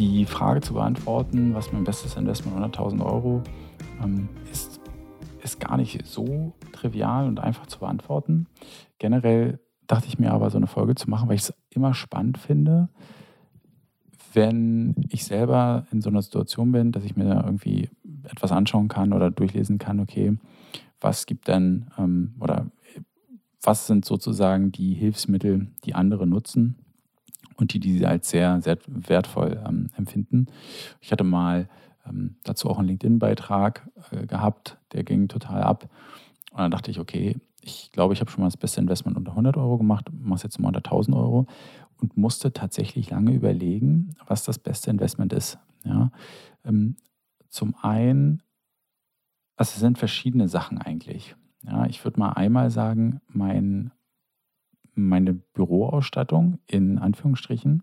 die 0.00 0.24
Frage 0.24 0.62
zu 0.62 0.74
beantworten, 0.74 1.54
was 1.54 1.72
mein 1.72 1.84
bestes 1.84 2.16
Investment 2.16 2.56
100.000 2.56 3.04
Euro 3.04 3.42
ähm, 4.02 4.30
ist, 4.50 4.80
ist 5.42 5.60
gar 5.60 5.76
nicht 5.76 6.06
so 6.06 6.54
trivial 6.72 7.26
und 7.26 7.38
einfach 7.38 7.66
zu 7.66 7.80
beantworten. 7.80 8.46
Generell 8.98 9.60
dachte 9.86 10.06
ich 10.08 10.18
mir 10.18 10.32
aber, 10.32 10.48
so 10.48 10.56
eine 10.56 10.68
Folge 10.68 10.94
zu 10.94 11.10
machen, 11.10 11.28
weil 11.28 11.36
ich 11.36 11.42
es 11.42 11.54
immer 11.68 11.92
spannend 11.92 12.38
finde, 12.38 12.88
wenn 14.32 14.94
ich 15.10 15.24
selber 15.24 15.86
in 15.92 16.00
so 16.00 16.08
einer 16.08 16.22
Situation 16.22 16.72
bin, 16.72 16.92
dass 16.92 17.04
ich 17.04 17.16
mir 17.16 17.24
da 17.24 17.44
irgendwie 17.44 17.90
etwas 18.24 18.52
anschauen 18.52 18.88
kann 18.88 19.12
oder 19.12 19.30
durchlesen 19.30 19.76
kann, 19.76 20.00
okay, 20.00 20.38
was 20.98 21.26
gibt 21.26 21.46
denn 21.46 21.90
ähm, 21.98 22.34
oder 22.40 22.66
was 23.62 23.86
sind 23.86 24.06
sozusagen 24.06 24.72
die 24.72 24.94
Hilfsmittel, 24.94 25.66
die 25.84 25.94
andere 25.94 26.26
nutzen 26.26 26.76
und 27.60 27.72
die, 27.72 27.80
die 27.80 27.98
sie 27.98 28.06
als 28.06 28.30
sehr, 28.30 28.60
sehr 28.62 28.78
wertvoll 28.86 29.62
ähm, 29.66 29.90
empfinden. 29.96 30.46
Ich 31.00 31.12
hatte 31.12 31.24
mal 31.24 31.68
ähm, 32.06 32.36
dazu 32.42 32.68
auch 32.68 32.78
einen 32.78 32.88
LinkedIn-Beitrag 32.88 33.88
äh, 34.10 34.26
gehabt, 34.26 34.78
der 34.92 35.04
ging 35.04 35.28
total 35.28 35.62
ab. 35.62 35.88
Und 36.50 36.58
dann 36.58 36.70
dachte 36.70 36.90
ich, 36.90 36.98
okay, 36.98 37.36
ich 37.62 37.92
glaube, 37.92 38.14
ich 38.14 38.20
habe 38.20 38.30
schon 38.30 38.40
mal 38.40 38.48
das 38.48 38.56
beste 38.56 38.80
Investment 38.80 39.16
unter 39.16 39.32
100 39.32 39.56
Euro 39.56 39.78
gemacht, 39.78 40.06
mache 40.12 40.36
es 40.36 40.42
jetzt 40.42 40.58
mal 40.58 40.68
unter 40.68 40.78
1000 40.78 41.16
Euro 41.16 41.46
und 41.98 42.16
musste 42.16 42.52
tatsächlich 42.52 43.10
lange 43.10 43.32
überlegen, 43.32 44.14
was 44.26 44.44
das 44.44 44.58
beste 44.58 44.90
Investment 44.90 45.32
ist. 45.32 45.58
Ja, 45.84 46.10
ähm, 46.64 46.96
zum 47.48 47.74
einen, 47.82 48.42
also 49.56 49.72
es 49.74 49.80
sind 49.80 49.98
verschiedene 49.98 50.48
Sachen 50.48 50.78
eigentlich. 50.78 51.36
Ja, 51.62 51.86
ich 51.86 52.02
würde 52.04 52.18
mal 52.18 52.30
einmal 52.30 52.70
sagen, 52.70 53.20
mein, 53.28 53.92
meine 55.08 55.34
Büroausstattung 55.34 56.58
in 56.66 56.98
Anführungsstrichen, 56.98 57.82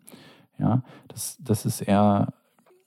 ja, 0.60 0.84
das, 1.08 1.38
das 1.42 1.66
ist 1.66 1.82
eher, 1.82 2.34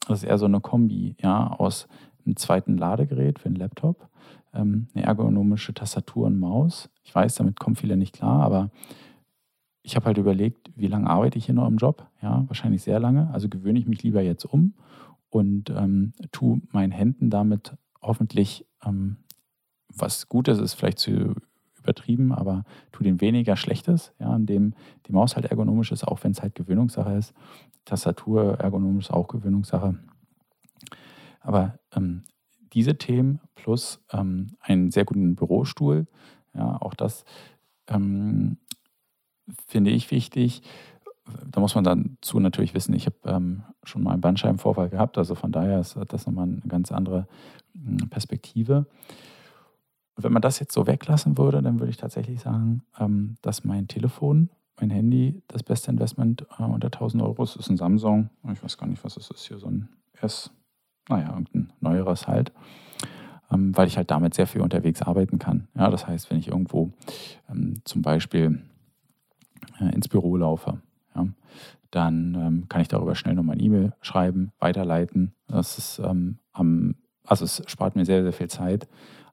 das 0.06 0.22
ist 0.22 0.28
eher 0.28 0.38
so 0.38 0.46
eine 0.46 0.60
Kombi, 0.60 1.16
ja, 1.20 1.48
aus 1.48 1.88
einem 2.24 2.36
zweiten 2.36 2.76
Ladegerät 2.76 3.38
für 3.38 3.46
einen 3.46 3.56
Laptop, 3.56 4.08
ähm, 4.52 4.88
eine 4.94 5.04
ergonomische 5.04 5.74
Tastatur 5.74 6.26
und 6.26 6.38
Maus. 6.38 6.90
Ich 7.02 7.14
weiß, 7.14 7.36
damit 7.36 7.58
kommen 7.60 7.76
viele 7.76 7.96
nicht 7.96 8.14
klar, 8.14 8.42
aber 8.42 8.70
ich 9.82 9.96
habe 9.96 10.06
halt 10.06 10.18
überlegt, 10.18 10.70
wie 10.76 10.88
lange 10.88 11.08
arbeite 11.08 11.38
ich 11.38 11.46
hier 11.46 11.54
noch 11.54 11.68
im 11.68 11.78
Job? 11.78 12.06
Ja, 12.22 12.44
wahrscheinlich 12.48 12.82
sehr 12.82 13.00
lange. 13.00 13.30
Also 13.32 13.48
gewöhne 13.48 13.78
ich 13.78 13.86
mich 13.86 14.02
lieber 14.02 14.20
jetzt 14.20 14.44
um 14.44 14.74
und 15.30 15.70
ähm, 15.70 16.12
tue 16.32 16.60
meinen 16.70 16.92
Händen 16.92 17.30
damit 17.30 17.76
hoffentlich 18.02 18.66
ähm, 18.84 19.16
was 19.88 20.28
Gutes 20.28 20.58
ist, 20.58 20.74
vielleicht 20.74 20.98
zu 20.98 21.34
übertrieben, 21.82 22.32
aber 22.32 22.64
tue 22.92 23.04
denen 23.04 23.20
weniger 23.20 23.56
Schlechtes, 23.56 24.12
ja, 24.18 24.34
indem 24.34 24.74
die 25.06 25.12
Maus 25.12 25.36
halt 25.36 25.46
ergonomisch 25.46 25.92
ist, 25.92 26.06
auch 26.06 26.22
wenn 26.24 26.32
es 26.32 26.42
halt 26.42 26.54
Gewöhnungssache 26.54 27.12
ist. 27.14 27.34
Tastatur 27.84 28.58
ergonomisch 28.60 29.06
ist 29.06 29.14
auch 29.14 29.28
Gewöhnungssache. 29.28 29.98
Aber 31.40 31.78
ähm, 31.94 32.24
diese 32.72 32.96
Themen 32.96 33.40
plus 33.54 34.00
ähm, 34.12 34.56
einen 34.60 34.90
sehr 34.90 35.04
guten 35.04 35.34
Bürostuhl, 35.34 36.06
ja, 36.54 36.80
auch 36.80 36.94
das 36.94 37.24
ähm, 37.88 38.58
finde 39.66 39.90
ich 39.90 40.10
wichtig. 40.10 40.62
Da 41.46 41.60
muss 41.60 41.74
man 41.74 41.84
dazu 41.84 42.40
natürlich 42.40 42.74
wissen, 42.74 42.94
ich 42.94 43.06
habe 43.06 43.16
ähm, 43.24 43.62
schon 43.84 44.02
mal 44.02 44.12
einen 44.12 44.20
Bandscheibenvorfall 44.20 44.88
gehabt, 44.88 45.16
also 45.18 45.34
von 45.34 45.52
daher 45.52 45.80
ist 45.80 45.96
das 46.08 46.26
nochmal 46.26 46.48
eine 46.48 46.60
ganz 46.66 46.90
andere 46.92 47.26
hm, 47.74 48.08
Perspektive. 48.10 48.86
Und 50.20 50.24
wenn 50.24 50.32
man 50.34 50.42
das 50.42 50.58
jetzt 50.58 50.74
so 50.74 50.86
weglassen 50.86 51.38
würde, 51.38 51.62
dann 51.62 51.80
würde 51.80 51.88
ich 51.88 51.96
tatsächlich 51.96 52.40
sagen, 52.40 52.82
ähm, 52.98 53.36
dass 53.40 53.64
mein 53.64 53.88
Telefon, 53.88 54.50
mein 54.78 54.90
Handy, 54.90 55.40
das 55.48 55.62
beste 55.62 55.90
Investment 55.90 56.46
äh, 56.58 56.62
unter 56.62 56.88
1000 56.88 57.22
Euro 57.22 57.42
ist, 57.42 57.56
ist 57.56 57.70
ein 57.70 57.78
Samsung. 57.78 58.28
Ich 58.52 58.62
weiß 58.62 58.76
gar 58.76 58.86
nicht, 58.86 59.02
was 59.02 59.16
es 59.16 59.30
ist 59.30 59.48
hier, 59.48 59.58
so 59.58 59.68
ein 59.68 59.88
S, 60.20 60.50
naja, 61.08 61.30
irgendein 61.30 61.72
neueres 61.80 62.28
halt 62.28 62.52
ähm, 63.50 63.74
weil 63.74 63.88
ich 63.88 63.96
halt 63.96 64.10
damit 64.10 64.34
sehr 64.34 64.46
viel 64.46 64.60
unterwegs 64.60 65.00
arbeiten 65.00 65.38
kann. 65.38 65.68
Ja, 65.74 65.88
das 65.88 66.06
heißt, 66.06 66.30
wenn 66.30 66.38
ich 66.38 66.48
irgendwo 66.48 66.90
ähm, 67.50 67.80
zum 67.84 68.02
Beispiel 68.02 68.62
äh, 69.80 69.94
ins 69.94 70.06
Büro 70.06 70.36
laufe, 70.36 70.82
ja, 71.16 71.26
dann 71.90 72.34
ähm, 72.34 72.68
kann 72.68 72.82
ich 72.82 72.88
darüber 72.88 73.14
schnell 73.14 73.34
nochmal 73.34 73.56
ein 73.56 73.62
E-Mail 73.62 73.94
schreiben, 74.02 74.52
weiterleiten. 74.58 75.32
Das 75.48 75.78
ist 75.78 75.98
ähm, 75.98 76.38
am, 76.52 76.96
also 77.24 77.46
es 77.46 77.62
spart 77.66 77.96
mir 77.96 78.04
sehr, 78.04 78.22
sehr 78.22 78.34
viel 78.34 78.48
Zeit 78.48 78.86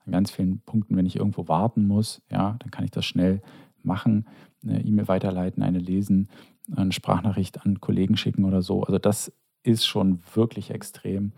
an 0.08 0.12
ganz 0.14 0.32
vielen 0.32 0.60
Punkten, 0.62 0.98
wenn 0.98 1.06
ich 1.06 1.18
irgendwo 1.18 1.48
warten 1.48 1.86
muss, 1.86 2.22
ja, 2.32 2.56
dann 2.60 2.72
kann 2.72 2.86
ich 2.86 2.92
das 2.92 3.06
schnell 3.06 3.42
machen, 3.84 4.26
eine 4.64 4.84
E-Mail 4.84 5.08
weiterleiten, 5.08 5.62
eine 5.64 5.80
lesen, 5.80 6.30
eine 6.76 6.92
Sprachnachricht 6.92 7.66
an 7.66 7.80
Kollegen 7.80 8.18
schicken 8.18 8.46
oder 8.46 8.62
so. 8.62 8.84
Also 8.84 8.98
das 8.98 9.32
ist 9.64 9.86
schon 9.86 10.20
wirklich 10.34 10.72
extrem, 10.72 11.34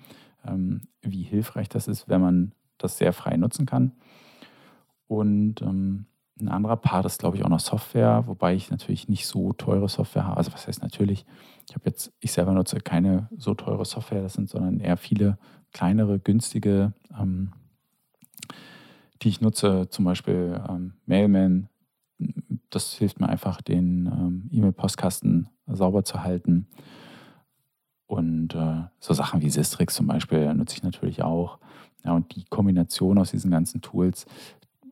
ähm, 0.46 0.82
wie 1.02 1.24
hilfreich 1.24 1.70
das 1.70 1.88
ist, 1.88 2.08
wenn 2.08 2.22
man 2.22 2.54
das 2.78 2.98
sehr 2.98 3.12
frei 3.14 3.36
nutzen 3.38 3.66
kann. 3.66 3.92
Und 5.08 5.62
ähm, 5.62 6.06
ein 6.40 6.48
anderer 6.48 6.78
Part 6.78 7.06
ist, 7.06 7.20
glaube 7.20 7.36
ich, 7.36 7.44
auch 7.44 7.50
noch 7.50 7.60
Software, 7.60 8.24
wobei 8.28 8.56
ich 8.56 8.72
natürlich 8.72 9.10
nicht 9.10 9.28
so 9.28 9.52
teure 9.54 9.90
Software 9.90 10.26
habe. 10.26 10.38
Also 10.38 10.54
was 10.54 10.68
heißt 10.68 10.82
natürlich? 10.82 11.26
Ich 11.68 11.76
habe 11.76 11.86
jetzt, 11.86 12.14
ich 12.20 12.32
selber 12.32 12.54
nutze 12.54 12.78
keine 12.78 13.28
so 13.36 13.54
teure 13.54 13.84
Software, 13.84 14.22
das 14.22 14.34
sind 14.34 14.50
sondern 14.50 14.80
eher 14.80 14.96
viele 14.96 15.38
kleinere, 15.74 16.20
günstige, 16.20 16.94
ähm, 17.20 17.52
die 19.22 19.30
ich 19.30 19.42
nutze, 19.42 19.88
zum 19.90 20.06
Beispiel 20.06 20.62
ähm, 20.70 20.94
Mailman. 21.06 21.70
Das 22.70 22.94
hilft 22.94 23.20
mir 23.20 23.30
einfach, 23.30 23.62
den 23.62 24.06
ähm, 24.08 24.50
E-Mail-Postkasten 24.52 25.50
sauber 25.68 26.04
zu 26.04 26.24
halten. 26.24 26.68
Und 28.08 28.56
äh, 28.56 28.84
so 29.00 29.14
Sachen 29.14 29.42
wie 29.42 29.50
Sistrix 29.50 29.94
zum 29.94 30.08
Beispiel 30.08 30.54
nutze 30.54 30.76
ich 30.76 30.84
natürlich 30.84 31.22
auch. 31.22 31.60
Ja, 32.04 32.14
und 32.14 32.36
die 32.36 32.46
Kombination 32.46 33.18
aus 33.18 33.32
diesen 33.32 33.52
ganzen 33.52 33.82
Tools 33.82 34.26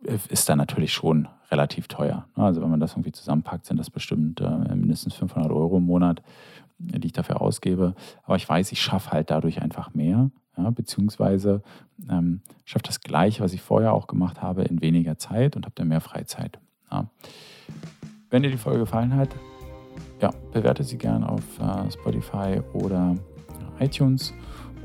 äh, 0.06 0.18
ist 0.30 0.48
dann 0.50 0.58
natürlich 0.58 0.94
schon 0.94 1.28
relativ 1.50 1.88
teuer. 1.88 2.28
Ne? 2.36 2.44
Also 2.44 2.62
wenn 2.62 2.70
man 2.70 2.80
das 2.80 2.94
irgendwie 2.94 3.12
zusammenpackt, 3.12 3.66
sind 3.66 3.78
das 3.78 3.90
bestimmt 3.90 4.42
äh, 4.42 4.76
mindestens 4.76 5.16
500 5.16 5.52
Euro 5.52 5.78
im 5.78 5.86
Monat, 5.86 6.22
die 6.78 7.08
ich 7.08 7.14
dafür 7.14 7.42
ausgebe. 7.42 7.96
Aber 8.24 8.36
ich 8.36 8.48
weiß, 8.48 8.72
ich 8.72 8.82
schaffe 8.82 9.12
halt 9.12 9.32
dadurch 9.32 9.62
einfach 9.62 9.94
mehr, 9.94 10.30
ja, 10.58 10.70
beziehungsweise 10.70 11.62
ähm, 12.10 12.42
schaffe 12.66 12.84
das 12.84 13.02
Gleiche, 13.02 13.44
was 13.44 13.54
ich 13.54 13.62
vorher 13.62 13.94
auch 13.94 14.08
gemacht 14.08 14.42
habe, 14.42 14.64
in 14.64 14.82
weniger 14.82 15.18
Zeit 15.18 15.56
und 15.56 15.66
habe 15.66 15.76
dann 15.76 15.88
mehr 15.88 16.02
Freizeit. 16.02 16.60
Ja. 16.92 17.08
Wenn 18.30 18.44
dir 18.44 18.52
die 18.52 18.58
Folge 18.58 18.80
gefallen 18.80 19.16
hat, 19.16 19.30
ja, 20.22 20.32
bewerte 20.52 20.84
sie 20.84 20.98
gerne 20.98 21.30
auf 21.30 21.44
äh, 21.60 21.92
Spotify 21.92 22.62
oder 22.74 23.16
iTunes 23.80 24.34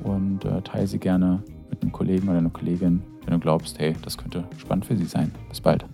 und 0.04 0.44
äh, 0.44 0.60
teile 0.62 0.86
sie 0.86 0.98
gerne 0.98 1.42
mit 1.70 1.82
einem 1.82 1.92
Kollegen 1.92 2.28
oder 2.28 2.38
einer 2.38 2.50
Kollegin, 2.50 3.02
wenn 3.24 3.34
du 3.34 3.40
glaubst, 3.40 3.78
hey, 3.78 3.96
das 4.02 4.18
könnte 4.18 4.44
spannend 4.58 4.84
für 4.84 4.96
sie 4.96 5.06
sein. 5.06 5.32
Bis 5.48 5.60
bald. 5.60 5.86